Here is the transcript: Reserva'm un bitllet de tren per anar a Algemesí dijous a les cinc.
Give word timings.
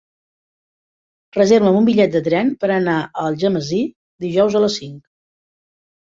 Reserva'm 1.37 1.75
un 1.81 1.83
bitllet 1.89 2.15
de 2.15 2.21
tren 2.27 2.49
per 2.63 2.69
anar 2.75 2.95
a 3.01 3.25
Algemesí 3.31 3.81
dijous 4.25 4.57
a 4.57 4.63
les 4.65 4.79
cinc. 4.81 4.97